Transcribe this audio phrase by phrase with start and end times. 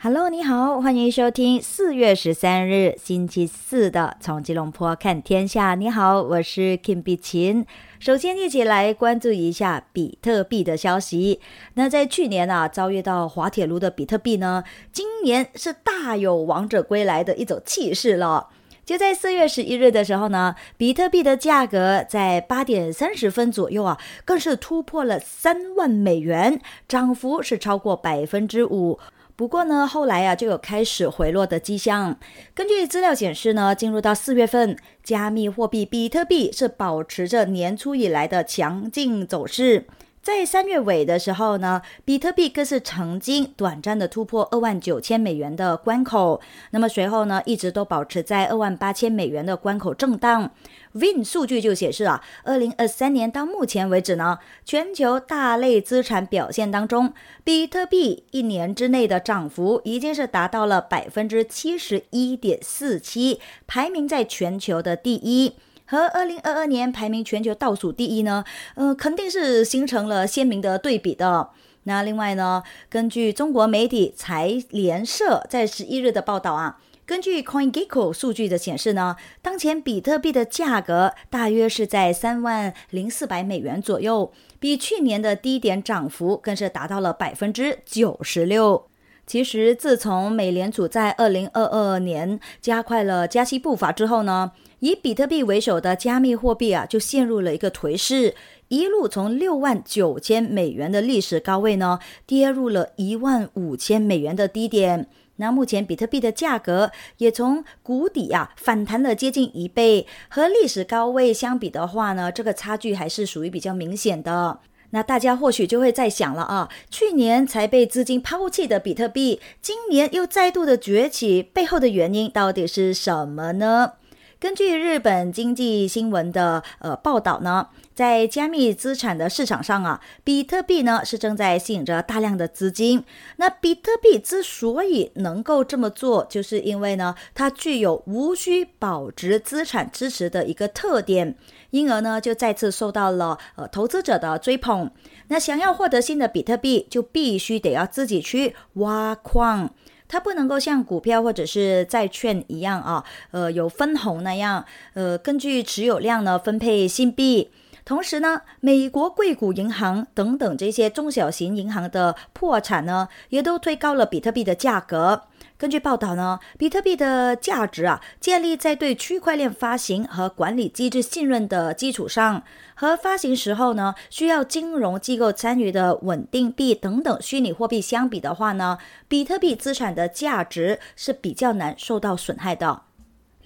[0.00, 5.72] Hello，你好，欢迎收听四月十三日星期四的《从吉隆坡看天下》。
[5.76, 7.66] 你好，我是 Kim 碧琴。
[7.98, 11.40] 首先，一起来关注一下比特币的消息。
[11.74, 18.50] 那在去年啊，遭遇到滑铁卢的比特币呢，今年是大有王者归来的一种气势了。
[18.86, 29.00] 就在四月十一日的时候呢，比特币的价格在八点三十分左右啊，更是突破了三万美元，涨幅是超过百分之五。
[29.38, 32.18] 不过呢，后来啊就有开始回落的迹象。
[32.56, 39.86] 根据资料显示呢，进入到四月份，加密货币比特币是保持着年初以来的强劲走势。
[40.20, 46.40] 在三月尾的时候呢，比特币更是曾经短暂的突破二万九千美元的关口，
[46.72, 50.50] 那么随后呢，一直都保持在二万八千美元的关口震荡。
[50.92, 57.12] Win 数据就显示啊，二零二三年到目前为止呢，全球大类资产表现当中，
[57.44, 65.54] 比特币一年之内的涨幅已经是达到了百分之七十一点四七，排名在全球的第一。
[65.90, 68.44] 和二零二二年排名全球倒数第一呢，
[68.74, 71.48] 呃，肯定是形成了鲜明的对比的。
[71.84, 76.78] 那另外呢，根据中国媒体财联社在十一日的报道啊，
[77.08, 88.88] 根据 CoinGecko 数据的显示呢，当前比特币的价格大约是在三万零四百美元左右，比去年的低点涨幅更是达到了百分之九十六。
[89.26, 98.34] 其实，自从美联储在二零二二年加快了加息步伐之后呢，以比特币为首的加密货币啊，就陷入了一个颓势，
[98.68, 105.08] 一路从六万九千美元的历史高位呢，跌入了一万五千美元的低点。
[105.38, 114.60] 那目前比特币的价格也从谷底啊反弹了接近一倍，和历史高位相比的话呢，这个差距还是属于比较明显的。
[114.90, 123.92] 那大家或许就会在想了啊，去年才被资金抛弃的比特币，今年又再度的崛起，背后的原因到底是什么呢？
[124.40, 133.02] 根据日本经济新闻的呃报道呢，在加密资产的市场上啊，比特币呢是正在吸引着大量的资金。
[133.38, 141.34] 那比特币之所以能够这么做，就是因为呢，它具有无需保值资产支持的一个特点。
[141.70, 144.88] 因而呢，就再次受到了呃投资者的追捧。
[145.26, 149.74] 那想要获得新的比特币，就必须得要自己去挖矿，
[150.06, 154.64] 它不能够像股票或者是债券一样啊，呃有分红那样，
[154.94, 157.50] 呃根据持有量呢分配新币。
[157.88, 165.22] 同时呢，美国硅谷银行等等这些中小型银行的破产呢，也都推高了比特币的价格。
[165.56, 172.42] 根据报道呢，比特币的价值啊，建立在对区块链发行和管理机制信任的基础上，
[172.74, 178.76] 和发行时候呢需要金融机构参与的稳定币等等虚拟货币相比的话呢，
[179.08, 182.82] 比特币资产的价值是比较难受到损害的。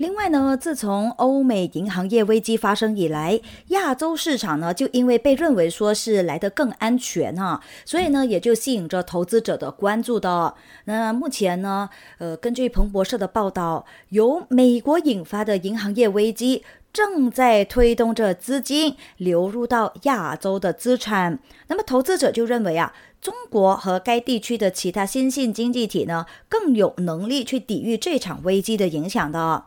[0.03, 10.55] 另外呢，自从欧美银行业危机发生以来，亚洲市场呢就因为被认为说是来得更安全哈、啊，所以呢也就吸引着投资者的关注的。
[10.87, 16.65] 那目前呢，呃，根据彭博社的报道，由美国引发的银行业危机。
[16.93, 29.65] 正在推动着资金流入到亚洲的资产，那么投资者就认为啊，中国和该地区的其他新兴经济体呢，更有能力去抵御这场危机的影响的。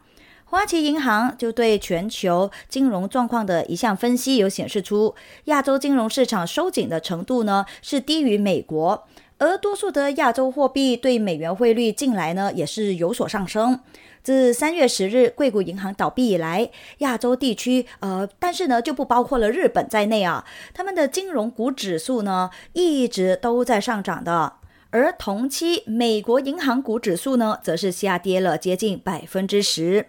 [0.48, 9.08] 花旗银行就对全球金融状况的一项分析有显示出，亚洲金融市场收紧的程度呢是低于美国，
[9.40, 13.80] 而多数的亚洲货币对美元汇率近来呢也是有所上升。
[14.22, 16.70] 自三月十日硅谷银行倒闭以来，
[17.00, 24.54] 亚洲地区呃，但是呢就不包括了日本在内啊，他们的金融股指数呢一直都在上涨的。
[24.92, 30.06] 而同期美国银行股指数呢，则是下跌了接近百分之十。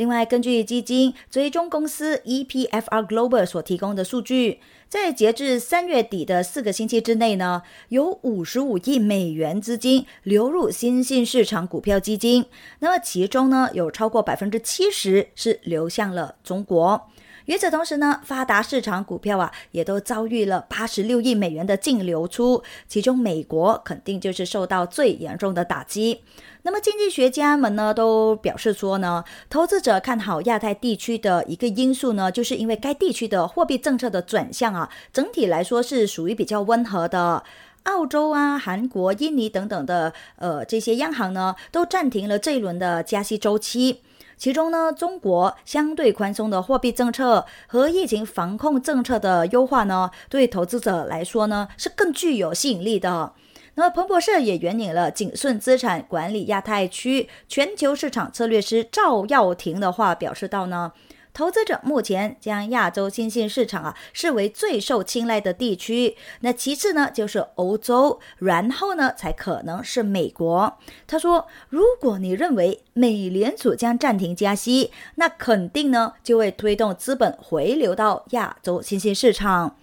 [0.00, 4.58] 另外，根据基金追踪公司 EPFR Global 所提供的数据，
[4.88, 7.60] 在截至三月底的四个星期之内呢，
[7.90, 12.46] 有五十五亿美元资金流入新兴市场股票基金。
[12.78, 17.10] 那么其中呢，有超过百分之七十是流向了中国。
[17.46, 26.22] 与此同时呢，发达市场股票啊也都遭遇了八十六亿美元的净流出，其中美国肯定就是受到最严重的打击。
[26.62, 37.42] 那么经济学家们呢都表示说呢，投资者看好亚太地区的一个因素呢，就是因为该地区的货币政策的转向啊，整体来说是属于比较温和的。
[37.84, 44.02] 澳洲啊、韩国、印尼等等的呃这些央行呢，都暂停了这一轮的加息周期。
[44.36, 53.32] 其中呢，中国相对宽松的货币政策和疫情防控政策的优化呢，对投资者来说呢，是更具有吸引力的。
[53.74, 60.92] 那么彭博社也援引了景顺资产管理亚太区全球市场策略师赵耀庭的话，表示到呢，
[61.32, 70.78] 投资者目前将亚洲新兴市场啊视为最受青睐的地区，那其次呢就是欧洲，然后呢才可能是美国。
[71.06, 79.76] 他说，如果你认为美联储将暂停加息，那肯定呢就会推动资本回流到亚洲新兴市场。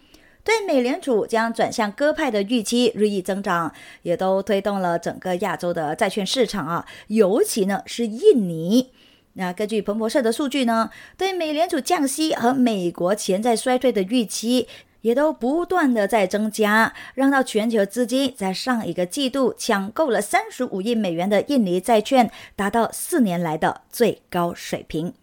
[0.48, 3.70] 对美联储将转向鸽派的预期日益增长，
[4.04, 8.94] 也都推动了整个亚洲的债券市场啊，尤其呢是印尼。
[9.34, 14.70] 那根据彭博社的数据呢，对美联储降息和美国潜在衰退的预期，
[15.02, 25.14] 也都不断的在增加，让到全球资金在上一个季度抢购了三十五亿美元的印尼债券，达到四年来的最高水平。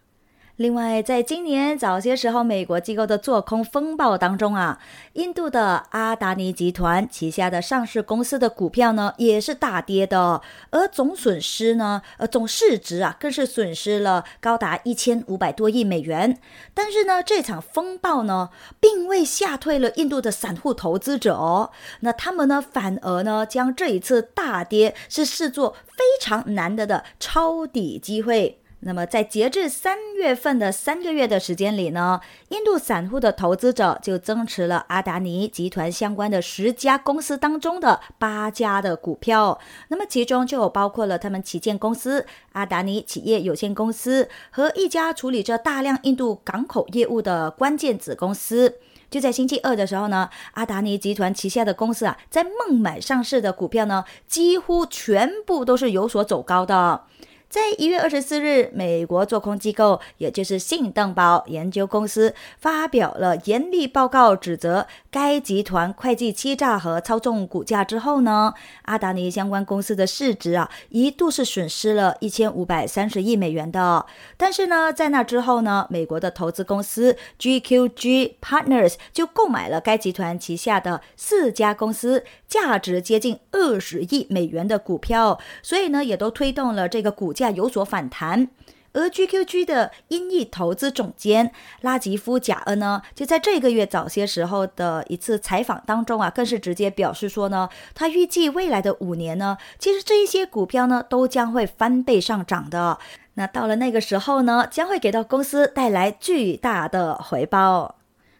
[0.57, 4.79] 另外，在今年早些时候，美国机构的做空风暴当中啊，
[5.11, 16.39] 印度的阿达尼集团旗下的上市公司的股票呢，也是大跌的，而总损失呢，呃，总市值啊，更是损失了高达一千五百多亿美元。
[16.73, 18.49] 但是呢，这场风暴呢，
[18.79, 28.61] 并未吓退了印度的散户投资者哦，那他们呢，反而呢，将这一次大跌是视作非常难得的抄底机会。
[28.87, 39.59] 那么，在截至三月份的三个月的时间里呢，印度散户的投资者就增持了阿达尼集团相关的十家公司当中的八家的股票。
[39.87, 48.75] 那么，其中就有包括了他们旗舰公司阿达尼企业有限公司和一家处理着大量印度港口业务的关键子公司。
[49.09, 57.05] 就在星期二的时候呢，阿达尼集团旗下的公司啊，在孟买上市的股票呢，几乎全部都是有所走高的。
[57.47, 68.53] 在一月二十四日，美国做空机构，也就是信登堡研究公司发表了严厉报告，指责该集团会计欺诈和操纵股价之后呢，
[68.83, 74.05] 阿达尼相关公司的市值啊，一度是损失了一千五百三十亿美元的。
[74.35, 87.45] 但是呢，在那之后呢，美国的投资公司 GQG Partners 就购买了该集团旗下的四家公司，价值接近二十亿美元的股票，所以呢，也都推动了这个股价。
[87.55, 88.49] 有所反弹，
[88.91, 91.51] 而 GQG 的英裔投资总监
[91.81, 102.97] 拉吉夫·贾恩呢，就在这个月早些时候的一次采访当中啊，更是直接表示说呢，他预计未来的五年呢，其实这一些股票呢，都将会翻倍上涨的。
[103.35, 107.95] 那到了那个时候呢，将会给到公司带来巨大的回报。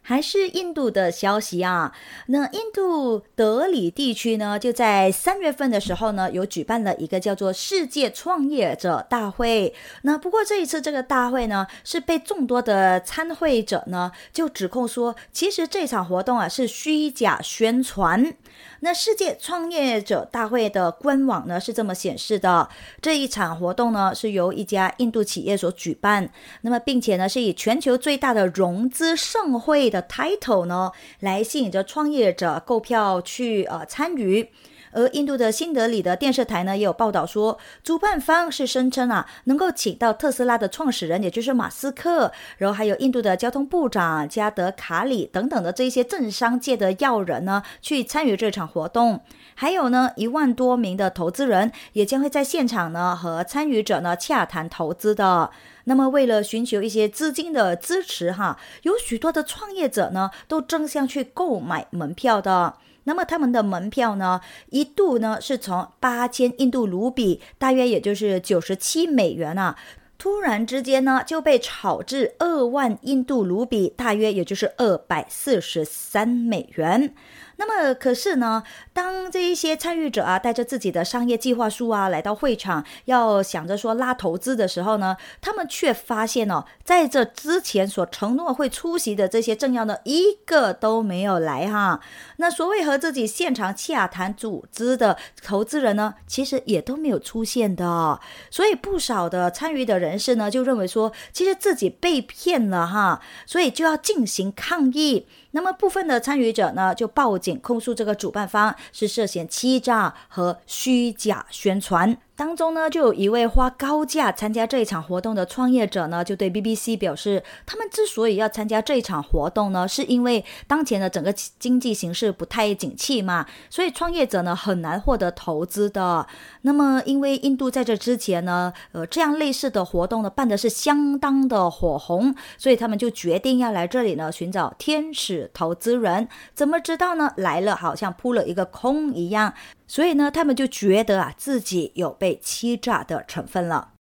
[0.07, 1.91] 还是印度的消息啊，
[2.27, 9.73] 那印度德里地区呢，就在三月份的时候呢，有举办了一个叫做世界创业者大会。
[10.03, 18.35] 那不过这一次这个大会呢，是被众多的参会者呢就指控说，其实这场活动啊是虚假宣传。
[18.81, 22.69] 那世界创业者大会的官网呢是这么显示的：
[23.01, 26.29] 这一场活动呢是由一家印度企业所举办，
[26.61, 34.49] 那么并且呢是以全球最大的融资盛会的 title 呢来吸引着创业者购票去呃参与。
[34.95, 49.19] 而印度的新德里的电视台呢，也有报道说，主办方是声称啊，能够请到特斯拉的创始人，也就是马斯克，然后还有印度的交通部长加德卡里等等的这一些政商界的要人呢，去参与这场活动。
[49.55, 55.51] 还有呢，一万多名的投资人也将会在现场呢和参与者呢洽谈投资的。
[55.83, 62.75] 那么，为了寻求一些资金的支持，哈，有许多的创业者呢都争相去购买门票的。
[63.05, 69.77] 那么他们的门票呢，一度呢是从八千印度卢比，大约也就是九十七美元啊，
[70.17, 77.13] 突然之间呢就被炒至二万印度卢比，大约也就是二百四十三美元。
[77.57, 92.01] 那么，可是呢，当这一些参与者啊，带着自己的商业计划书啊，来到会场，要想着说拉投资的时候呢，他们却发现哦，在这之前所承诺会出席的这些政要呢，一个都没有来哈。
[92.37, 98.19] 那所谓和自己现场洽谈组织的投资人呢，其实也都没有出现的。
[98.51, 105.25] 所以不少的参与的人士呢，就认为说，其实自己被骗了哈，所以就要进行抗议。
[105.55, 112.17] 那么部分的参与者呢，就报警控诉这个主办方是涉嫌欺诈和虚假宣传。
[112.35, 126.27] 当中呢，就有一位花高价参加这一场活动的创业者呢，就对 BBC 表示，他们之所以要参加这一场活动呢，是因为当前的整个经济形势不太景气嘛，所以创业者呢很难获得投资的。
[126.63, 136.27] 那么，因为印度在这之前呢，呃，这样类似的活动呢办的是相当的火红，所以他们就决定要来这里呢寻找天使投资人。
[136.53, 137.31] 怎么知道呢？
[137.37, 139.53] 来了好像扑了一个空一样。
[139.87, 143.93] 所以呢，他们就觉得啊，自己有被欺诈的成分了。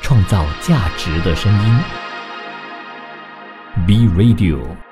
[0.00, 1.78] 创造价值的声音
[3.86, 4.89] ，B Radio。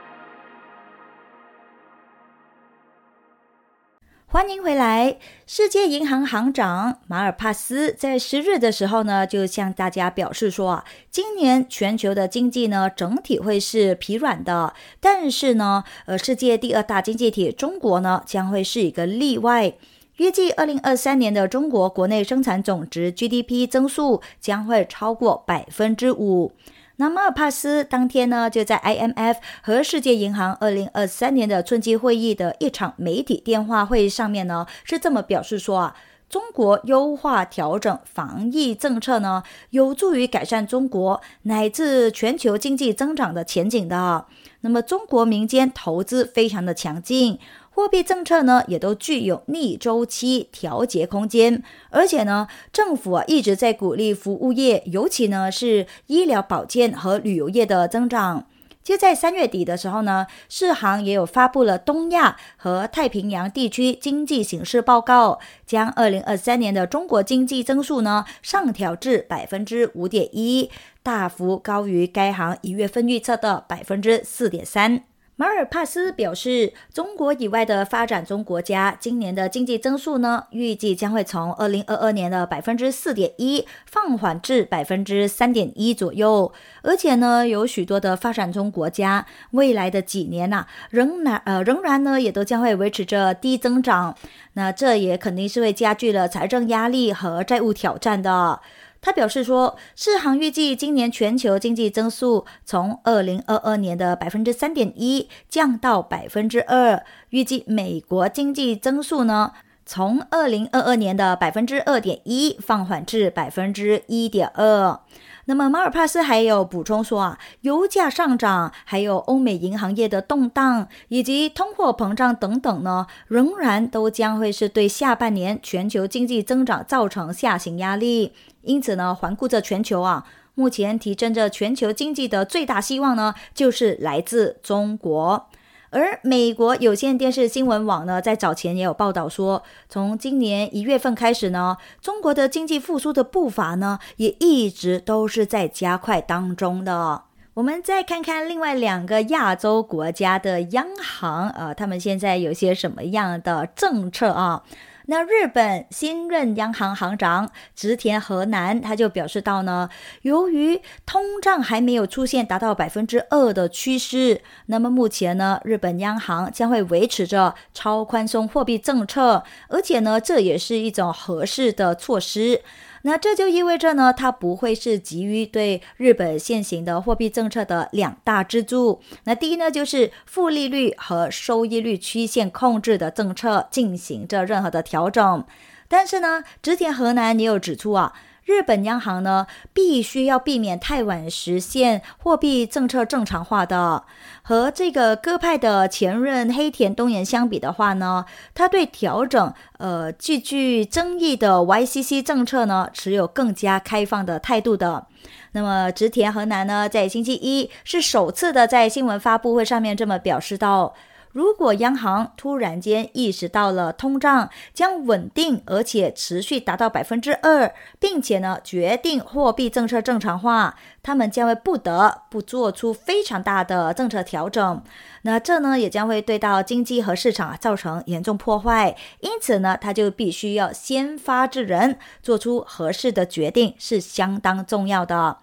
[4.30, 5.16] 欢迎回来。
[5.46, 19.72] 世界银行行长马尔帕斯在十日的时候呢，就向大家表示说啊，今年全球的经济呢整体会是疲软的，但是呢，呃，世界第二大经济体中国呢将会是一个例外。
[20.18, 26.52] 预计二零二三年的中国国内生产总值 GDP 增速将会超过百分之五。
[27.00, 35.96] 那马尔帕斯当天呢，就在 IMF 和世界银行二零二三年的春季会议的一场媒体电话会上面呢，是这么表示说啊，
[36.28, 44.26] 中国优化调整防疫政策呢，有助于改善中国乃至全球经济增长的前景的。
[44.62, 47.38] 那么，中国民间投资非常的强劲。
[47.78, 58.48] 货币政策呢，也都具有逆周期调节空间，而且呢，政府啊一直在鼓励服务业，尤其呢是医疗保健和旅游业的增长。
[58.82, 70.68] 就在三月底的时候呢，世行也有发布了东亚和太平洋地区经济形势报告，将二零二三年的中国经济增速呢上调至百分之五点一，
[71.04, 75.04] 大幅高于该行一月份预测的百分之四点三。
[75.40, 86.52] 马尔帕斯表示，中国以外的发展中国家今年的经济增速呢，预计将会从二零二二年的百分之四点一放缓至百分之三点一左右。
[86.82, 94.16] 而且呢，有许多的发展中国家未来的几年呐，仍然呃仍然呢，也都将会维持着低增长。
[94.54, 98.58] 那这也肯定是会加剧了财政压力和债务挑战的。
[99.00, 107.04] 他表示说，世行预计今年全球经济增速从二零二二年的百分之三点一降到百分之二。
[107.30, 109.52] 预计美国经济增速呢，
[109.86, 115.00] 从二零二二年的百分之二点一放缓至百分之一点二。
[115.48, 128.34] 那么马尔帕斯还有补充说啊，油价上涨，还有欧美银行业的动荡，以及通货膨胀等等呢，仍然都将会是对下半年全球经济增长造成下行压力。
[128.60, 135.48] 因此呢，环顾着全球啊，目前提振着全球经济的最大希望呢，就是来自中国。
[135.90, 147.22] 而美国有线电视新闻网呢，在早前也有报道说，从今年一月份开始呢，中国的经济复苏的步伐呢，也一直都是在加快当中的。
[147.54, 154.62] 我们再看看另外两个亚洲国家的央行，呃，他们现在有些什么样的政策啊？
[155.10, 159.88] 那日本新任央行行长植田和男他就表示到呢，
[160.20, 172.60] 由于通胀还没有出现达到百分之二的趋势，那么目前呢，日本央行将会维持着超宽松货币政策，而且呢，这也是一种合适的措施。
[173.08, 179.00] 那这就意味着呢，它不会是急于对日本现行的货币政策的两大支柱。
[179.24, 185.42] 那第一呢，就是负利率和收益率曲线控制的政策进行着任何的调整。
[185.88, 188.12] 但是呢，直田河南也有指出啊。
[188.48, 194.04] 日本央行呢，必须要避免太晚实现货币政策正常化的。
[194.40, 198.24] 和这个鸽派的前任黑田东彦相比的话呢，
[198.54, 205.06] 他对调整呃极具争议的 YCC 政策呢，持有更加开放的态度的。
[205.52, 210.94] 那么植田和南呢，在星期一是首次的在新闻发布会上面这么表示到。
[211.32, 224.82] 如果央行突然间意识到了通胀将稳定而且持续达到百分之二，并且呢决定货币政策正常化，他们将会不得不做出非常大的政策调整。
[225.22, 228.96] 那这呢也将会对到经济和市场造成严重破坏。
[229.20, 235.38] 因此呢，他就必须要先发制人，做出合适的决定，是相当重要的。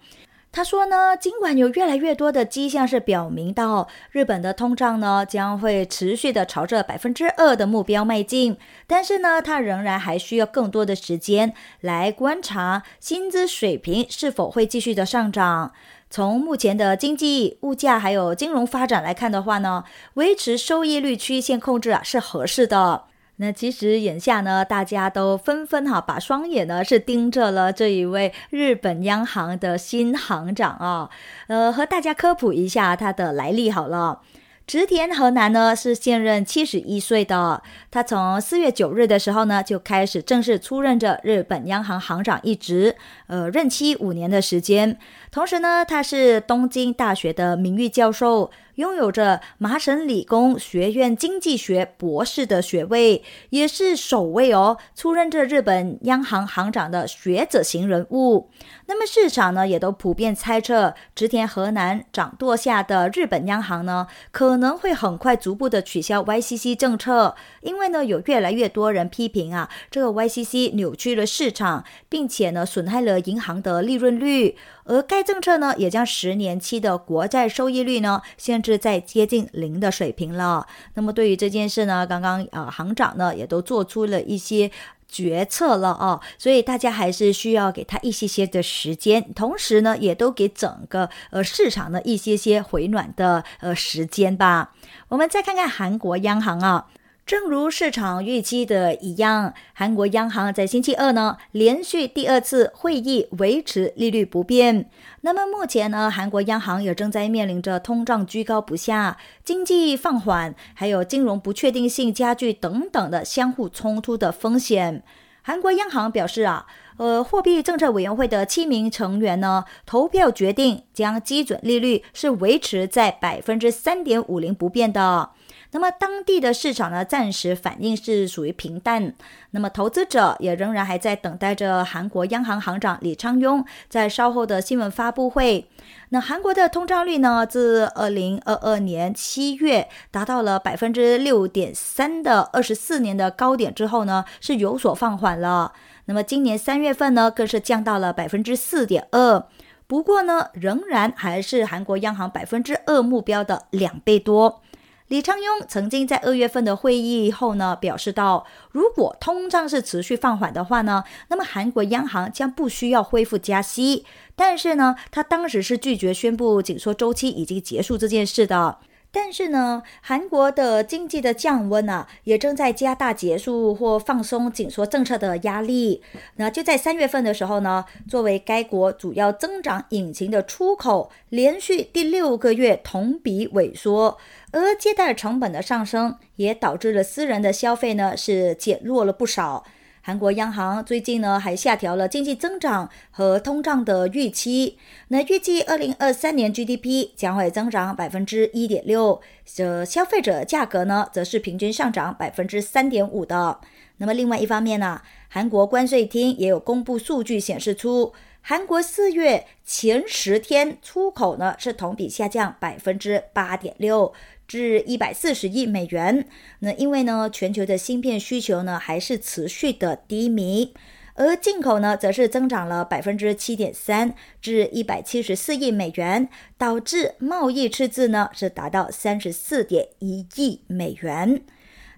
[0.56, 8.58] 他说呢，尽管有越来越多的迹象是表明到日本的通胀呢将会持续的朝着百分之二的目标迈进，
[8.88, 15.74] 但是呢，他仍然还需要更多的时间来观察薪资水平是否会继续的上涨。
[16.10, 19.84] 从目前的经济、物价还有金融发展来看的话呢，
[20.14, 23.08] 维持收益率曲线控制啊是合适的。
[23.38, 31.10] 那其实眼下呢，大家都纷纷哈把双眼呢是盯着了这一位日本央行的新行长啊，
[31.48, 34.22] 呃，和大家科普一下他的来历好了。
[34.68, 37.62] 植田和南呢是现任七十一岁的，
[37.92, 42.96] 他从四月九日的时候呢就开始正式出任着日本央行行长一职，
[43.28, 44.98] 呃，任期五年的时间。
[45.36, 48.52] 同时呢，他是东京大学的名誉教授。
[48.76, 58.50] 拥有着麻省理工学院经济学博士的学位，也是首位哦出任这日本央行行长的学者型人物。
[58.88, 74.58] 那么市场呢，也都普遍猜测，植田河南掌舵下的日本央行呢，可能会很快逐步的取消 YCC 政策，因为呢，有越来越多人批评啊，这个 YCC 扭曲了市场，并且呢，损害了银行的利润率。
[74.86, 80.66] 而该政策呢，也将十年期的国债收益率呢限制在接近零的水平了。
[80.94, 84.72] 那么对于这件事呢，刚刚呃行长呢也都做出了一些
[85.08, 94.74] 决策了啊，所以大家还是需要给他一些些的时间，同时呢也都给整个呃市场的一些些回暖的呃时间吧。
[95.10, 96.88] 我们再看看韩国央行啊。
[97.26, 104.88] 正如市场预期的一样，韩国央行在星期二呢连续第二次会议维持利率不变。
[105.22, 115.02] 那么目前呢，韩国央行也正在面临着通胀居高不下、经济放缓，还有金融不确定性加剧等等的相互冲突的风险。
[115.42, 116.68] 韩国央行表示啊，
[116.98, 125.32] 呃，货币政策委员会的七名成员呢投票决定将基准利率是维持在百分之三点五零不变的。
[125.76, 129.14] 那么当地的市场呢，暂时反应是属于平淡。
[129.52, 135.68] 那么投资者也仍然还在等待着韩国央行行长李昌镛在稍后的新闻发布会。
[136.10, 145.74] 那韩国的通胀率呢，自二零二二年七月达到了百分之六点三的二十四年的高点之后呢，是有所放缓了。
[146.06, 149.46] 那么今年三月份呢，更是降到了百分之四点二。
[149.88, 154.62] 不过呢，仍然还是韩国央行百分之二目标的两倍多。
[155.08, 164.04] 李昌镛曾经在二月份的会议后呢，表示到，如果通胀是持续放缓的话呢，那么韩国央行将不需要恢复加息。
[164.36, 168.80] 但是呢，他当时是拒绝宣布紧缩周期已经结束这件事的。
[169.12, 176.02] 但是呢，韩国的经济的降温啊，也正在加大结束或放松紧缩政策的压力。
[176.36, 184.18] 那就在三月份的时候呢，作为该国主要增长引擎的出口，连续第六个月同比萎缩，
[184.56, 189.66] 而借贷成本的上升，也导致了私人的消费呢是减弱了不少。
[190.02, 194.78] 韩国央行最近呢还下调了经济增长和通胀的预期，
[195.10, 203.60] 那预计二零二三年 GDP 将会增长百分之一点六，这消费者价格呢则是平均上涨百分之三点五的。
[203.98, 214.14] 那么另外一方面呢，韩国关税厅也有公布数据显示出，韩国四月前十天出口呢是同比下降百分之八点六。
[214.48, 216.28] 至一百四十亿美元。
[216.60, 220.74] 那因为呢，全球的芯片需求呢还是持续的低迷，
[221.16, 226.28] 而进口呢则是增长了百分之七点三，至一百七十四亿美元，
[226.58, 231.42] 导致贸易赤字呢是达到三十四点一亿美元。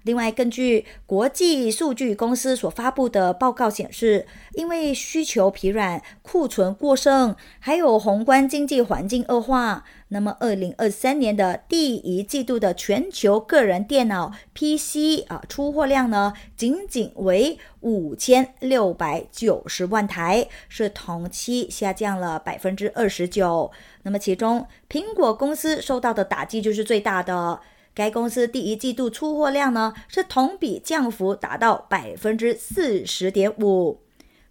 [0.08, 23.70] 另外，根据国际数据公司所发布的报告显示，因为需求疲软、库存过剩，还有宏观经济环境恶化，那么二零二三年的第一季度的全球个人电脑 PC 啊出货量呢，仅仅为五千六百九十万台，是同期下降了百分之二十九。
[24.04, 27.60] 那么其中，苹果公司受到的打击就是最大的。
[27.98, 34.02] 该公司第一季度出货量呢是同比降幅达到百分之四十点五。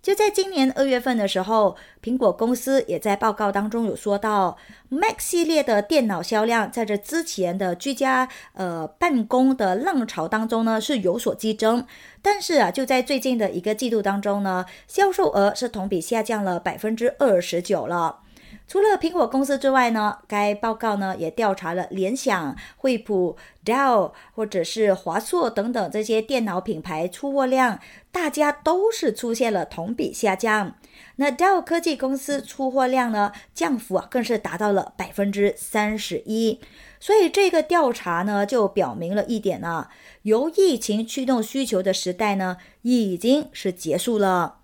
[0.02, 4.56] 就在今年二月份的时候，苹果公司也在报告当中有说到
[4.88, 11.86] ，Mac 系列的电脑销量在这之前的居家呃办公的浪潮当中呢是有所激增，
[12.20, 18.20] 但是啊，就在最近的一个季度当中呢，销售额是同比下降了百分之二十九了。
[18.68, 27.78] 除了苹果公司之外呢，该报告呢也调查了联想、惠普、Dell 或者是华硕等等这些电脑品牌出货量，
[28.10, 30.74] 大家都是出现了同比下降。
[31.14, 36.60] 那 Dell 科技公司出货量呢降幅啊更是达到了百分之三十一。
[36.98, 39.90] 所以这个调查呢就表明了一点啊，
[40.22, 44.56] 由疫情驱动需求的时代呢已经是结束了。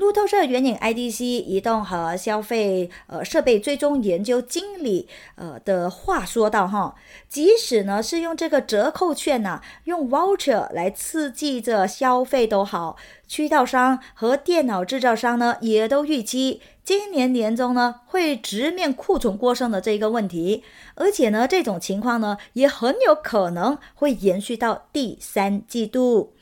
[0.00, 6.94] 路透社援引 IDC 移动和消费呃设备追踪研究经理呃的话说到哈，
[7.28, 12.96] 即使呢是用这个折扣券呐，用 voucher 来刺激着消费都好，
[13.28, 26.32] 渠道商和电脑制造商呢也都预期今年年中呢会直面库存过剩的这一个问题，而且呢这种情况呢也很有可能会延续到第三季度。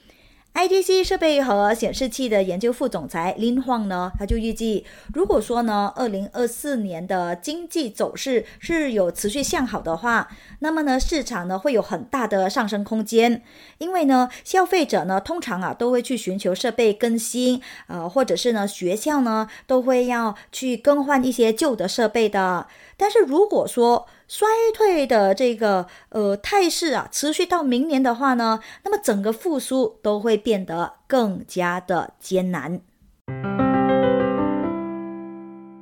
[0.58, 13.44] ITC 设备和显示器的研究副总裁林晃呢，他就预计，如果说呢，二零二四年的经济走势是有持续向好的话，那么呢，市场呢会有很大的上升空间，
[13.78, 22.66] 因为呢，消费者呢通常啊都会去寻求设备更新，呃，或者是呢学校呢都会要去更换一些旧的设备的。
[22.96, 32.82] 但是如果说，衰退的这个呃态势啊，持续到明年的话呢，那么整个复苏都会变得更加的艰难。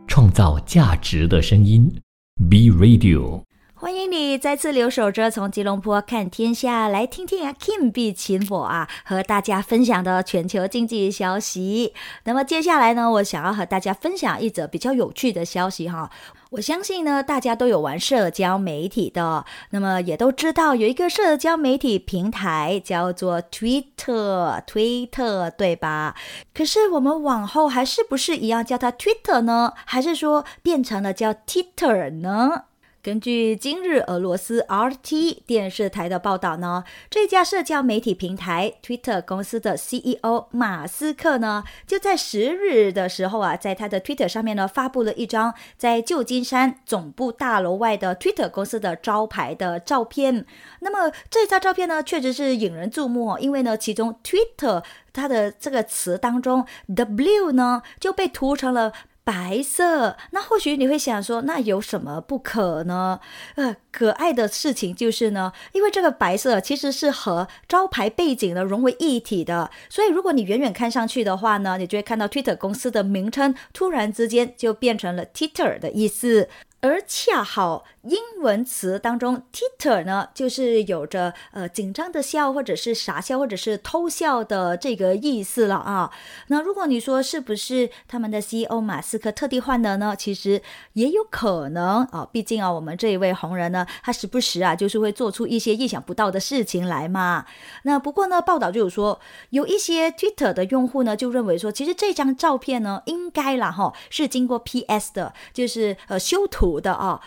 [0.06, 2.00] 创造价值的声音
[2.48, 3.45] ，B Radio。
[3.87, 11.94] 欢迎你再次留守着从吉隆坡看天下，来听听啊 Kim 比请我啊和大家分享的全球经济消息。
[12.25, 16.11] 那么接下来呢，我想要和大家分享一则比较有趣的消息哈。
[16.51, 26.16] 我相信呢，大家都有玩社交媒体的，那么也都知道有一个社交媒体平台叫做 Twitter，Twitter 对吧？
[26.53, 29.75] 可是我们往后还是不是一样叫它 Twitter 呢？
[29.85, 32.64] 还是说变成了叫 Titter 呢？
[33.07, 50.45] 根据今日俄罗斯 RT 电视台的报道呢，这家社交媒体平台 Twitter 公司的 CEO 马斯克呢，就在十日的时候啊，在他的 Twitter 上面呢，发布了一张在旧金山总部大楼外的 Twitter 公司的招牌的照片。
[50.81, 58.92] 那么这张照片呢，确实是引人注目哦，因为呢，其中 Twitter 它的这个词当中 W 呢，就被涂成了。
[59.26, 63.18] 白色，那或许你会想说，那有什么不可呢？
[63.56, 76.48] 呃，可爱的事情就是呢，因为这个白色其实是和招牌背景呢融为一体的，所以如果你远远看上去的话呢，你就会看到 Twitter 公司的名称突然之间就变成了 Twitter 的意思。
[76.87, 86.12] 而恰好英文词当中，titter 呢，就是有着呃紧张的笑，或者是傻笑，或者是偷笑的这个意思了啊。
[86.46, 90.14] 那如果你说是不是他们的 CEO 马斯克特地换的呢？
[90.16, 97.46] 其实也有可能啊，毕竟啊，我们这一位红人呢，他时不时啊，就是会做出一些意想不到的事情来嘛。
[97.83, 99.18] 那不过呢，报道就有说，
[99.51, 106.75] 有一些 Twitter 的用户呢，就认为说，其实这张照片呢，应该啦哈，是经过 PS 的，就是呃修图。
[106.80, 107.20] 的啊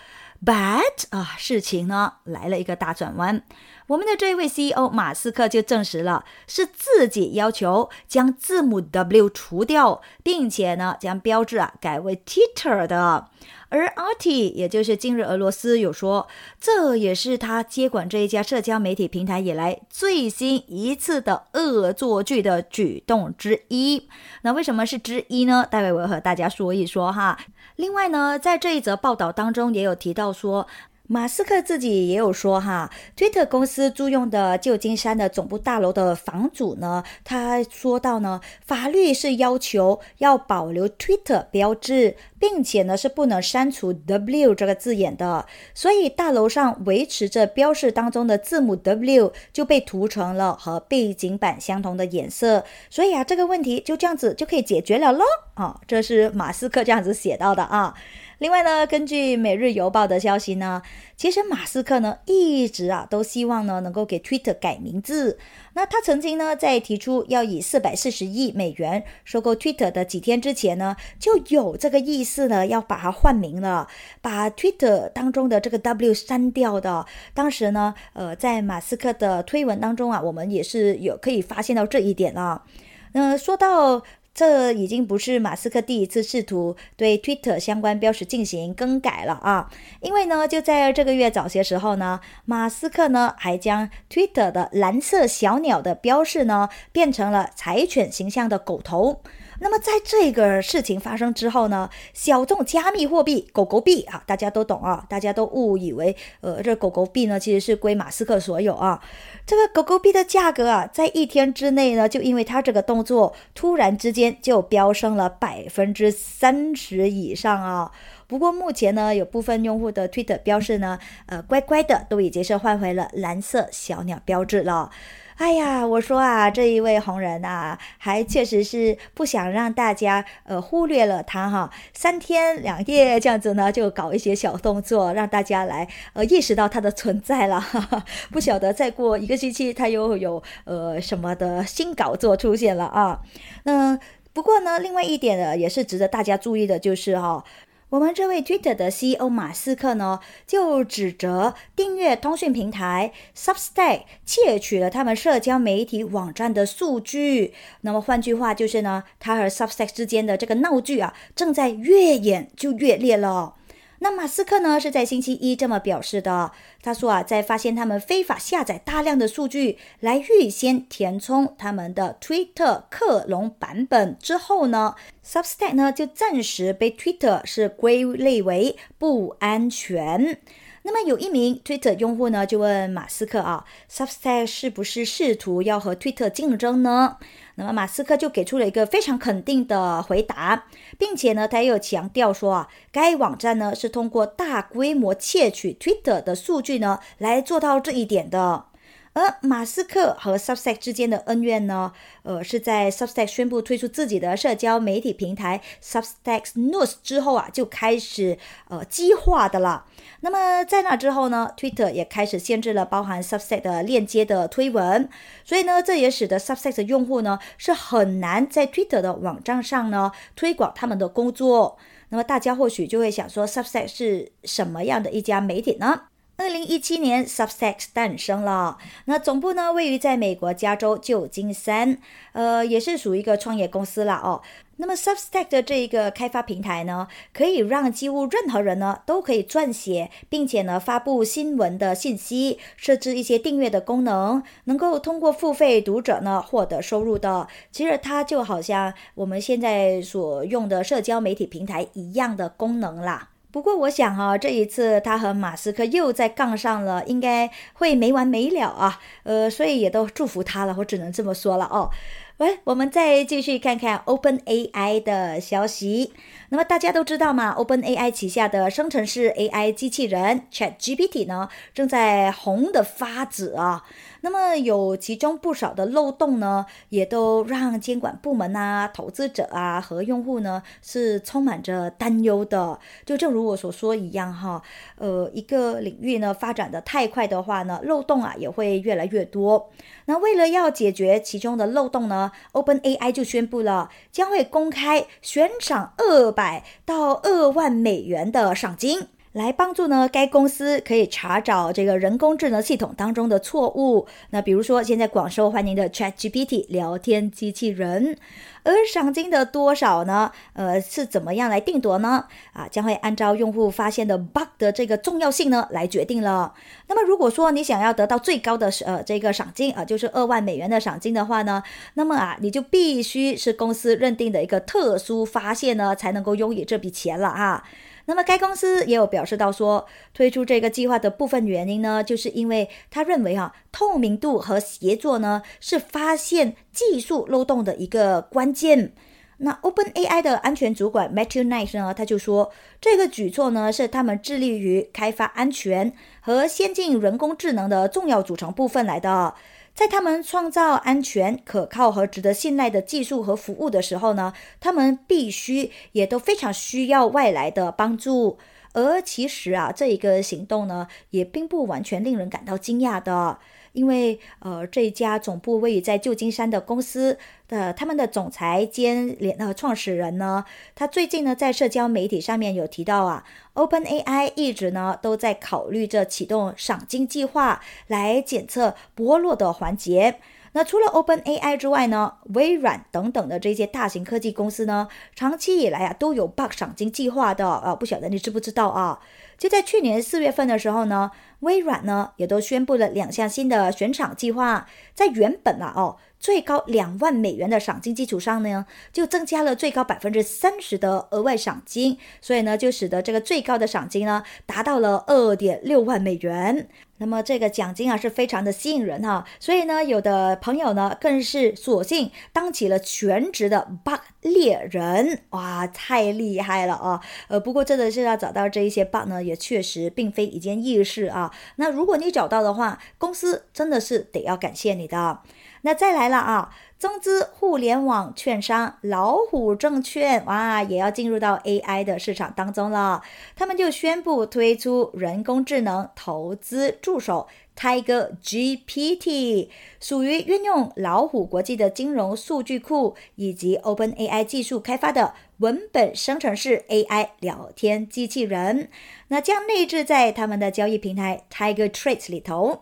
[0.45, 3.43] ，but 啊，事情呢来了一个大转弯。
[3.87, 13.29] 我们的这一位 CEO 马斯克就证实了，是自己要求将字母 W 除掉，并且呢将标志啊改为 Twitter 的。
[13.69, 16.27] 而 RT 也就是近日俄罗斯有说，
[16.59, 24.07] 这也是他接管这一家社交媒体平台以来最新一次的恶作剧的举动之一。
[24.41, 25.65] 那为什么是之一呢？
[25.69, 27.37] 待会我要和大家说一说哈。
[27.75, 30.67] 另外呢，在这一则报道当中也有提到说。
[31.11, 57.95] 马斯克自己也有说哈推特公司租用的旧金山的总部大楼的房主呢，他说到呢，法律是要求要保留 Twitter 标志，并且呢是不能删除 W 这个字眼的，所以大楼上维持着标识当中的字母 W 就被涂成了和背景板相同的颜色，所以啊这个问题就这样子就可以解决了喽啊，这是马斯克这样子写到的啊。
[58.39, 60.81] 另外呢，根据《每日邮报》的消息呢，
[61.17, 65.37] 其实马斯克呢一直啊都希望呢能够给 Twitter 改名字。
[65.73, 73.89] 那他曾经呢在提出要以四百四十亿美元收购 Twitter 的几天之前呢，就有这个意思呢要把它换名了，
[74.21, 77.05] 把 Twitter 当中的这个 W 删掉的。
[77.33, 82.63] 当时呢，呃，在马斯克的推文当中啊，我们也是有可以发现到这一点啊。
[83.11, 84.01] 那说到。
[84.39, 89.69] 这已经不是马斯克第一次试图对 Twitter 相关标识进行更改了啊！
[89.99, 99.21] 因为呢，就在这个月早些时候呢，马斯克呢还将 Twitter 的蓝色小鸟的标识呢变成了柴犬形象的狗头。
[99.59, 109.01] 那么在这个事情发生之后呢，小众加密货币狗狗币啊，大家都懂啊，大家都误以为呃这狗狗币呢其实是归马斯克所有啊。
[109.45, 117.91] 这个狗狗币的价格啊，在一天之内呢，就因为它这个动作，突然之间就飙升了百分之三十以上啊。
[118.29, 124.91] 不过目前呢，有部分用户的 Twitter 标识呢，呃，乖乖的都已经是换回了蓝色小鸟标志了。
[125.37, 137.65] 哎呀，我说啊，这一位红人啊，还确实是不想让大家呃忽略了他哈，三天两夜这样子呢，就搞一些小动作，让大家来呃意识到他的存在了。
[138.29, 143.21] 不晓得再过一个星期，他又有呃什么的新搞作出现了啊？
[143.63, 143.97] 那
[144.33, 147.43] 不过呢，另外一点呢，也是值得大家注意的，就是哈。
[147.89, 157.55] 我们这位 Twitter 的 CEO 马斯克呢，就指责订阅通讯平台 Substack 窃取了他们社交媒体网站的数据。
[157.81, 163.55] 那么换句话就是呢，他和 Substack 之间的这个闹剧啊，正在越演就越烈了。
[163.99, 166.51] 那马斯克呢是在星期一这么表示的。
[166.81, 180.39] 他说啊，在发现他们非法下载大量的数据来预先填充他们的 Twitter 克隆版本之后呢，Substack 呢就暂时被 Twitter 是归类为不安全。
[180.83, 187.17] 那么有一名 Twitter 用户呢就问马斯克啊，Substack 是不是试图要和 Twitter 竞争呢？
[187.59, 190.63] 那么马斯克就给出了一个非常肯定的回答，
[190.97, 198.68] 并且呢，他又强调说啊，该网站呢是通过大规模窃取 Twitter 的数据呢来做到这一点的。
[199.13, 201.91] 而马斯克和 Substack 之间的恩怨呢，
[202.23, 208.37] 呃，是在 Substack 宣布推出自己的社交媒体平台 Substack News 之后啊，就开始
[208.69, 209.85] 呃激化的了。
[210.21, 215.09] 那么在那之后呢，Twitter 也开始限制了包含 Substack 的链接的推文，
[215.43, 221.77] 所以呢，这也使得 Substack 的用户呢是很难在 Twitter 的网站上呢推广他们的工作。
[222.09, 226.03] 那么大家或许就会想说，Substack 是什么样的一家媒体呢？
[226.39, 228.77] 二零一七年，Substack 诞生了。
[229.03, 231.97] 那总部呢，位于在美国加州旧金山，
[232.31, 234.41] 呃，也是属于一个创业公司了哦。
[234.77, 247.49] 那么，Substack 的这一个开发平台呢，可以让几乎任何人呢都可以撰写，并且呢发布新闻的信息，设置一些订阅的功能，能够通过付费读者呢获得收入的。
[247.69, 253.31] 其实它就好像我们现在所用的社交媒体平台一样的功能啦。
[253.51, 258.99] 不过我想哈，这一次他和马斯克又在杠上了，应该会没完没了啊。
[259.23, 261.89] 呃，所以也都祝福他了，我只能这么说了哦。
[262.37, 266.13] 喂，我们再继续看看 Open AI 的消息。
[266.51, 273.83] 那么大家都知道嘛，Open AI 旗下的生成式 AI 机器人 Chat GPT 呢，正在红的发紫啊。
[274.21, 282.79] 那么有其中不少的漏洞呢，也都让监管部门啊、投资者啊和用户呢是充满着担忧的。
[283.05, 284.61] 就正如我所说一样哈，
[284.97, 289.69] 呃，一个领域呢发展的太快的话呢，漏洞啊也会越来越多。
[290.05, 299.09] 那为了要解决其中的漏洞呢，Open AI 就宣布了将会公开悬赏二百到二万美元的赏金。
[299.33, 304.07] 来帮助呢，该公司可以查找这个人工智能系统当中的错误。
[304.31, 308.17] 那比如说，现在广受欢迎的 ChatGPT 聊天机器人，
[308.63, 310.31] 而赏金的多少呢？
[310.53, 312.25] 呃，是怎么样来定夺呢？
[312.53, 316.55] 啊，将会按照用户发现的 bug 的这个重要性呢来决定了。
[316.87, 321.61] 那么，如果说你想要得到最高的呃这个赏金啊，就是二万美元的赏金的话呢，
[321.93, 327.63] 那么啊，你就必须是公司认定的一个特殊发现呢，才能够拥有这笔钱了啊。
[328.09, 338.93] 那么该公司也有表示到说，推出这个计划的部分原因呢，就是因为他认为哈，透明度和协作呢是发现技术漏洞的一个关键。
[339.37, 349.35] 那 Open AI 的安全主管 Matthew Knight 呢，他就说，这个举措呢是他们致力于开发安全和先进人工智能的重要组成部分来的。
[349.79, 358.37] 在他们创造安全、可靠和值得信赖的技术和服务的时候呢，他们必须也都非常需要外来的帮助。
[358.73, 363.39] 而其实啊，这一个行动呢，也并不完全令人感到惊讶的。
[363.73, 380.15] 因为呃，这家总部位于在旧金山的公司的他们的总裁兼联呃创始人呢，他最近呢在社交媒体上面有提到啊，Open AI 一直呢都在考虑着启动赏金计划来检测剥落的环节。
[380.53, 388.99] 那除了 Open AI 之外呢，微软等等的这些大型科技公司呢，长期以来啊都有 bug 赏金计划的啊，不晓得你知不知道啊？
[389.37, 395.97] 就在去年四月份的时候呢，微软呢也都宣布了两项新的悬赏计划，在原本啊哦。
[396.19, 406.67] 最高两万美元的赏金基础上呢，就增加了最高百分之三十的额外赏金，所以呢，就使得这个最高的赏金呢达到了二点六万美元。
[406.99, 417.01] 那么这个奖金啊是非常的吸引人哈，所以呢，有的朋友呢更是索性当起了全职的 bug 猎人，哇，太厉害了啊！
[417.29, 421.33] 呃，不过真的是要找到这一些 bug 呢，也确实并非一件易事啊。
[421.55, 425.21] 那如果你找到的话，公司真的是得要感谢你的。
[425.61, 426.55] 那再来了啊！
[426.79, 433.03] 中资互联网券商老虎证券哇，也要进入到 AI 的市场当中了。
[433.35, 439.49] 他们就宣布推出人工智能投资助手 Tiger GPT，
[439.81, 448.69] 属于运用老虎国际的金融数据库以及 OpenAI 技术开发的文本生成式 AI 聊天机器人。
[449.09, 452.61] 那将内置在他们的交易平台 Tiger Trade 里头。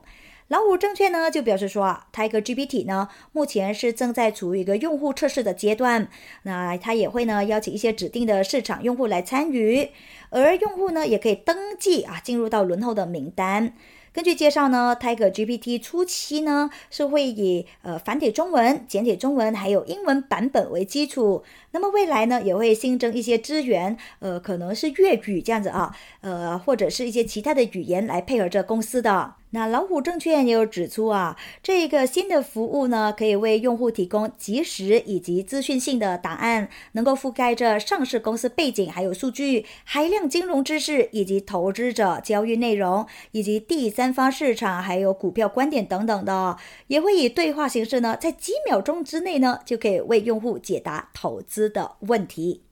[0.49, 6.07] 老虎证券呢就表示说啊，Tiger GPT 呢目前是正在处于一个用户测试的阶段，
[6.43, 9.89] 那它也会呢邀请一些指定的市场用户来参与，
[10.29, 13.73] 而用户呢也可以登记啊进入到轮候的名单。
[14.13, 29.33] 根据介绍呢，Tiger GPT 初期呢是会以呃繁体中文、简体中文还有英文版本为基础，那么未来呢也会新增一些资源，呃可能是粤语这样子啊，呃或者是一些其他的语言来配合这公司的。
[29.51, 46.57] 那老虎证券也有指出啊，这个新的服务呢，可以为用户提供及时以及资讯性的答案，能够覆盖着上市公司背景、还有数据、海量金融知识以及投资者交易内容，以及第三方市场还有股票观点等等的，
[46.87, 52.66] 也会以对话形式呢，在几秒钟之内呢，就可以为用户解答投资的问题。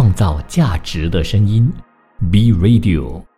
[0.00, 1.70] 创造价值的声音
[2.32, 3.29] ，B Radio。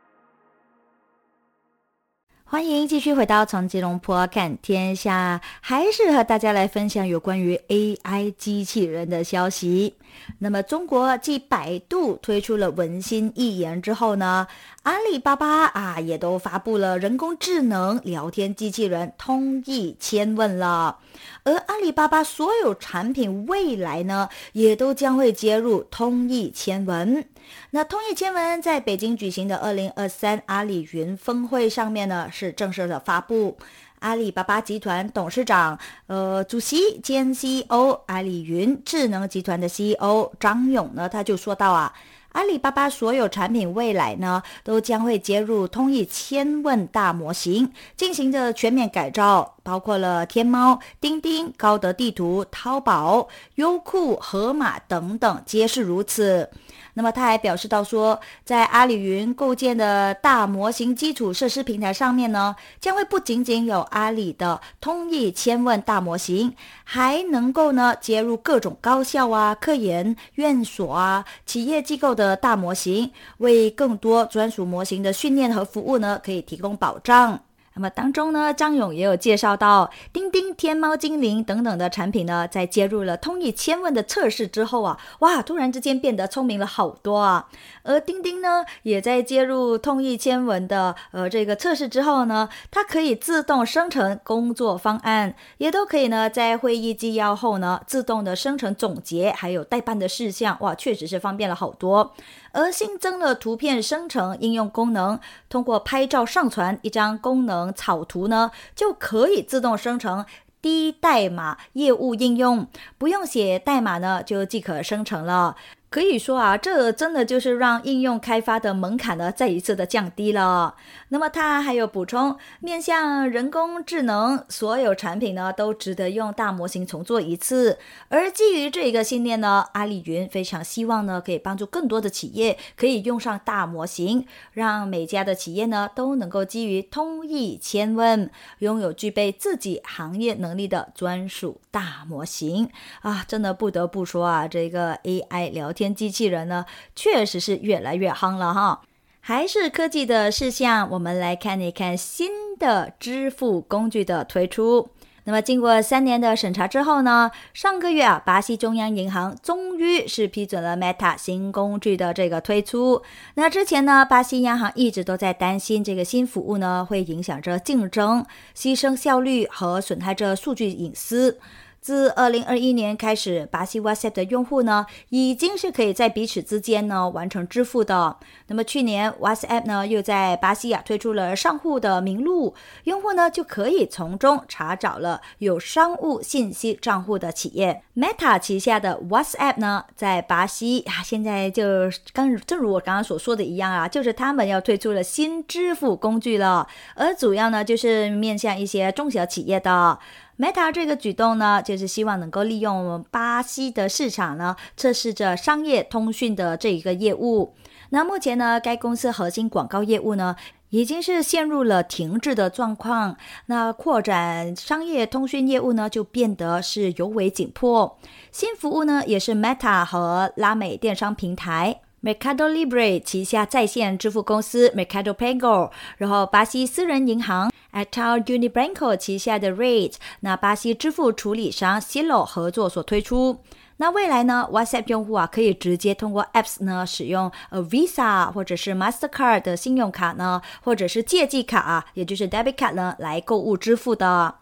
[2.53, 9.95] 欢迎继续回到从吉隆坡看天下，还是和大家来分享有关于 AI 机器人的消息。
[10.39, 14.47] 那么，中国继百度推出了文心一言之后呢，
[14.83, 20.99] 阿里巴巴啊也都发布了人工智能聊天机器人通义千问了。
[21.45, 27.25] 而阿里巴巴所有产品未来呢，也都将会接入通义千问。
[27.71, 33.57] 那通义千文在北京举行的二零二三阿里云峰会上面呢，是正式的发布。
[34.01, 35.79] 阿里巴巴集团董事长、
[36.09, 41.93] 呃主席兼 CEO，阿里云智能集团的 CEO 张勇呢，他就说到啊，
[42.33, 56.51] 阿里巴巴所有产品未来呢，都将会接入通义千问大模型，进行着全面改造，包括了天猫、钉钉、高德地图、淘宝、优酷、盒马等等，皆是如此。
[56.95, 77.41] 那么他还表示到说，在阿里云构建的大模型基础设施平台上面呢，将会不仅仅有阿里的通义千问大模型，还能够呢接入各种高校啊、科研院所啊、企业机构的大模型，为更多专属模型的训练和服务呢，可以提供保障。
[77.75, 87.49] 那么当中呢，张勇也有介绍到，钉钉、天猫精灵等等的产品呢，在接入了通义千问的测试之后啊，哇，突然之间变得聪明了好多啊。
[87.83, 102.13] 而钉钉呢，也在接入通义千问的呃这个测试之后呢，它可以自动生成工作方案，也都可以呢在会议纪要后呢，自动的生成总结，还有代办的事项，哇，确实是方便了好多。
[102.53, 110.25] 而新增了图片生成应用功能，通过拍照上传一张功能草图呢，就可以自动生成
[110.61, 115.57] 低代码业务应用，不用写代码呢，就即可生成了。
[115.93, 120.75] 可以说啊，这真的就是让应用开发的门槛呢再一次的降低了。
[121.11, 127.79] 那么他还有补充，面向人工智能，所有产品呢都值得用大模型重做一次。
[128.09, 142.71] 而基于这一个信念呢，阿里云非常希望呢可以帮助更多的企业可以用上大模型，让每家的企业呢都能够基于通义千问，拥有具备自己行业能力的专属大模型
[143.03, 143.23] 啊！
[143.29, 145.82] 真的不得不说啊，这个 AI 聊天。
[145.95, 148.83] 机器人呢，确实是越来越夯了哈。
[149.21, 154.91] 还是科技的事项，我们来看一看新的支付工具的推出。
[155.25, 163.01] 那么，经过三年的审查之后呢，上个月啊，巴西中央银行终于是批准了 Meta 新工具的这个推出。
[163.35, 171.39] 那之前呢，巴西央行一直都在担心这个新服务呢会影响着竞争、牺牲效率和损害着数据隐私。
[171.83, 178.19] 自二零二一年开始，巴西 WhatsApp 的用户呢，已经是可以在彼此之间呢完成支付的。
[178.47, 187.83] 那么去年 WhatsApp 呢，又在巴西啊推出了商户的名录，用户呢就可以从中查找了有商务信息账户的企业。
[187.97, 199.99] Meta 旗下的 WhatsApp 呢，在巴西啊，现在就刚正如我刚刚所说的一样啊，就是他们要推出了新支付工具了，而主要呢就是面向一些中小企业的。
[200.43, 207.55] Meta 这个举动呢，就是希望能够利用巴西的市场呢，测试着商业通讯的这一个业务。
[207.91, 210.35] 那目前呢，该公司核心广告业务呢，
[210.71, 213.17] 已经是陷入了停滞的状况。
[213.47, 217.97] 那扩展商业通讯业务呢，就变得是尤为紧迫。
[218.33, 227.53] 新服务呢，也是 Meta 和拉美电商平台 Mercado Libre 旗下在线支付公司 Mercado Pago，然后巴西私人银行。
[227.71, 233.39] a t a l Unibanco 旗下的 Rate，那巴西支付处理商 Cielo 合作所推出。
[233.77, 244.35] 那未来呢，WhatsApp 用户啊可以直接通过 Apps 呢使用呃 Visa 或者是 Mastercard 的信用卡呢，或者是借记卡啊，也就是 Debit Card 呢来购物支付的。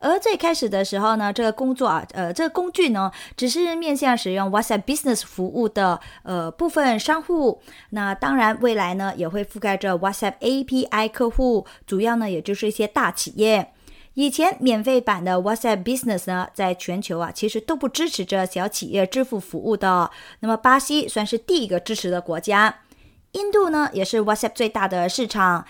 [0.00, 7.60] 而最开始的时候呢，这个工作啊，呃，这个工具呢，只是面向使用 WhatsApp Business 服务的呃部分商户。
[7.90, 13.72] 那当然，未来呢也会覆盖着 WhatsApp API 客户，主要呢也就是一些大企业。
[14.14, 20.10] 以前免费版的 WhatsApp Business 呢，在全球啊其实都不支持着小企业支付服务的。
[20.40, 22.80] 那么巴西算是第一个支持的国家，
[23.32, 25.64] 印度呢也是 WhatsApp 最大的市场。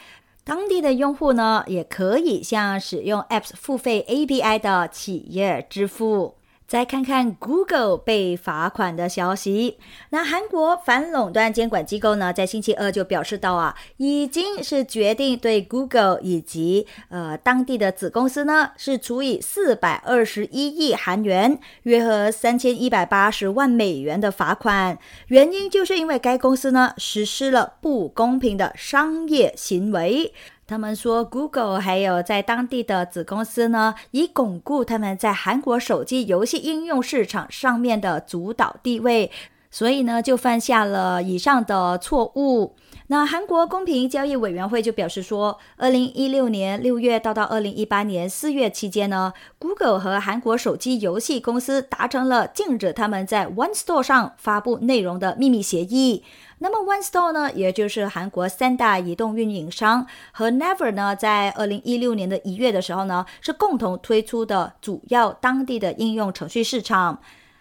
[0.49, 6.38] 当地的用户呢，也可以向使用 Apps 付费 API 的企业支付。
[6.69, 9.79] 再看看 Google 被罚款的消息。
[10.11, 24.99] 那韩国反垄断监管机构呢，在星期二就表示到啊，已经是决定对 Google 以及呃当地的子公司呢，是处以四百二十一亿韩元，约合三千一百八十万美元的罚款。
[25.29, 30.35] 原因就是因为该公司呢，实施了不公平的商业行为。
[30.69, 39.31] 他们说，Google 还有在当地的子公司呢，以巩固他们在韩国手机游戏应用市场上面的主导地位，
[39.71, 42.77] 所以呢，就犯下了以上的错误。
[43.07, 56.23] 那韩国公平交易委员会就表示说，二零一六年六月到到二零一八年四月期间呢，Google 和韩国手机游戏公司达成了禁止他们在 One Store 上发布内容的秘密协议。
[56.61, 67.21] 那么 One Store 呢，也就是韩国三大移动运营商和 Never 呢，在二零一六年的一月的时候呢，是共同推出的主要当地的应用程序市场。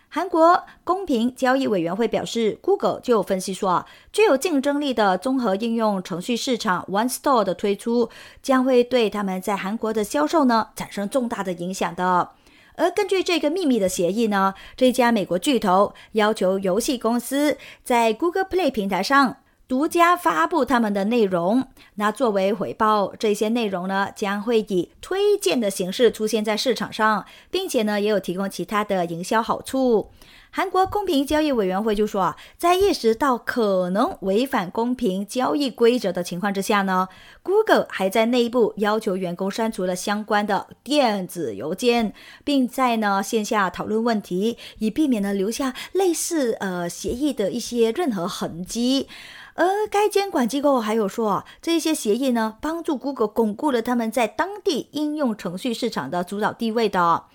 [0.10, 8.10] 韩国公平交易委员会表示，Google 就分析说啊，具有竞争力的综合应用程序市场 One Store 的推出，
[8.42, 12.30] 将会对他们在韩国的销售呢产生重大的影响的。
[12.78, 19.38] 而根据这个秘密的协议呢，这家美国巨头要求游戏公司在 Google Play 平台上。
[19.68, 30.10] 独家发布他们的内容，那作为回报，这些内容呢将会以推荐的形式出现在市场上，并且呢也有提供其他的营销好处。
[30.58, 37.10] 韩国公平交易委员会就说啊，在意识到可能违反公平交易规则的情况之下呢
[37.44, 42.12] ，Google 还在内部要求员工删除了相关的电子邮件，
[42.44, 49.08] 并在呢线下讨论问题，以避免呢留下类似呃协议的一些任何痕迹。
[49.54, 57.26] 而该监管机构还有说啊，这些协议呢，帮助 Google 巩固了他们在当地应用程序市场的主导地位的。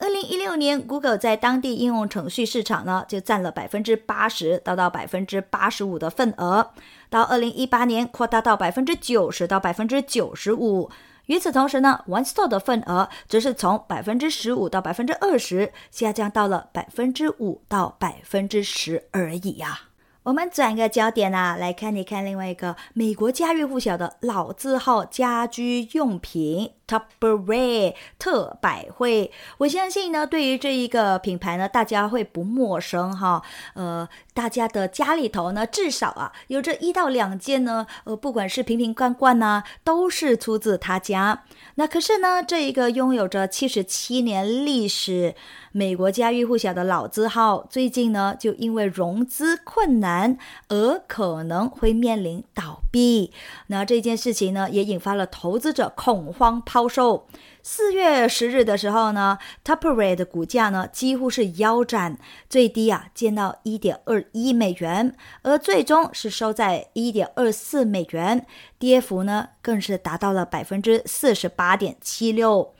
[0.00, 6.70] 二零一六年，Google 在当地应用程序市场呢，就占了百分之八十到到百分之八十五的份额。
[7.10, 10.90] 到二零一八年，扩大到百分之九十到百分之九十五。
[11.26, 19.89] 与此同时呢，One Store 的份额则是从百分之十五到百分之二十，下降到了百分之五到百分之十而已呀。
[20.22, 26.72] 我们转个焦点啊，来看一看另外一个美国家喻户晓的老字号家居用品。
[26.90, 33.40] Tupperware 特百惠，我相信呢，对于这一个品牌呢，大家会不陌生哈。
[33.74, 34.08] 呃，
[34.40, 41.44] 大家的家里头呢，至少啊，有这一到两件呢，呃，不管是瓶瓶罐罐呐，都是出自他家。
[41.74, 45.34] 那可是呢，这一个拥有着七十七年历史、
[45.72, 50.38] 美国家喻户晓的老字号，最近呢，就因为融资困难
[50.68, 53.32] 而可能会面临倒闭。
[53.66, 56.88] 那这件事情呢，也引发了投资者恐慌抛。
[56.88, 57.26] 售
[57.62, 68.46] 四月十日的时候呢，Tupperware 的股价呢几乎是腰斩，最低啊见到一点二一美元，而最终是收在一点二四美元，
[68.78, 72.72] 跌幅呢更是达到了百分之四十八点七六。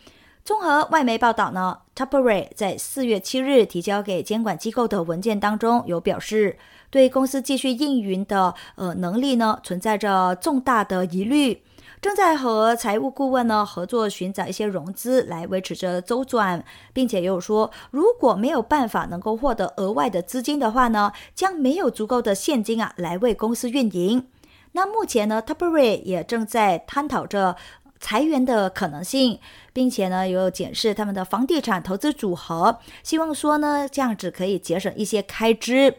[0.43, 6.59] 综合外媒报道呢，Tupperware 在四月七日提交给监管机构的文件当中有表示，
[6.89, 11.63] 对公司继续运营的呃能力呢存在着重大的疑虑。
[12.01, 24.27] 正在和财务顾问呢合作，寻找一些融资来维持着周转，并且也有说，如果没有办法能够获得额外的资金的话呢，将没有足够的现金啊来为公司运营。
[24.73, 27.57] 那目前呢 t u p p e r a 也正在探讨着
[27.99, 29.39] 裁员的可能性，
[29.75, 35.97] 并且呢有检视他们的房地产投资组合，希望说呢这样子可以节省一些开支。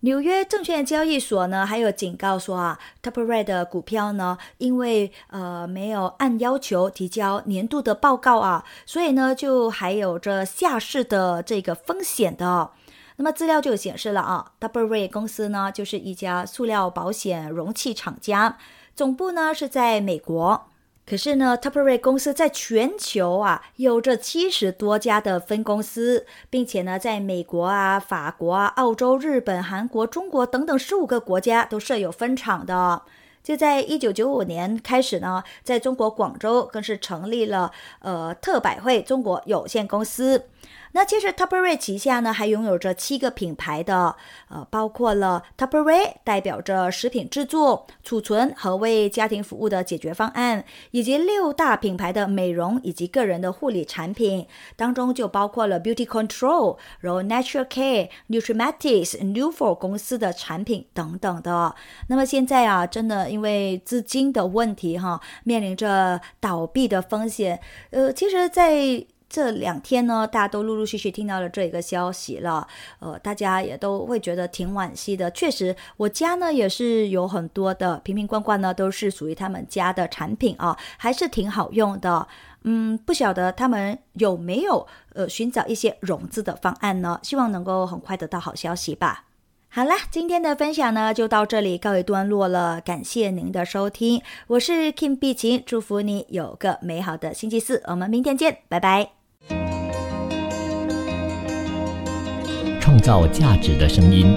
[0.00, 12.70] 纽约证券交易所呢，还有警告说啊 t u p p e r a r e 的股票呢，因为呃没有按要求提交年度的报告啊，所以呢就还有着下市的这个风险的。
[13.16, 18.56] 那么资料就显示了啊 t u p p e r a r e 公司呢就是一家塑料保险容器厂家，
[18.94, 20.68] 总部呢是在美国。
[21.08, 33.00] 可是呢 t u p p e r a r e 公司在全球啊有着七十多家的分公司，并且呢，在美国啊、法国啊、澳洲、日本、韩国、中国等等十五个国家都设有分厂的。
[33.42, 40.44] 就在一九九五年开始呢，在中国广州更是成立了呃特百惠中国有限公司。
[40.92, 44.16] 那其实 Tupperware 旗下呢还拥有着七个品牌的，
[44.48, 54.46] 呃，包括了 Tupperware 代表着食品制作、储存和为家庭服务的解决方案，以及六大品牌的美容以及个人的护理产品，
[54.76, 61.74] 当中就包括了 Beauty Control、然后 Natural Care、Nutrimatics、Newfor 公司的产品等等的。
[62.08, 67.60] 那么现在啊，真的因为资金的问题哈，面临着倒闭的风险。
[67.90, 72.66] 呃，其实，在这两天呢，大家都陆陆续续听到了这一个消息了，
[72.98, 75.30] 呃，大家也都会觉得挺惋惜的。
[75.30, 82.26] 确实，我家呢也是有很多的瓶瓶罐罐呢，都是属于他们家的产品啊，还是挺好用的。
[82.62, 87.20] 嗯，不晓得他们有没有呃寻找一些融资的方案呢？
[87.22, 89.26] 希望能够很快得到好消息吧。
[89.70, 99.17] 好啦，今天的分享呢就到这里告一段落了，感谢您的收听，我是 Kim 碧琴，祝福你有个美好的星期四，我们明天见，拜拜。
[102.88, 104.34] 创造价值的声音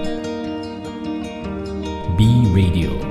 [2.17, 3.10] ，B Radio。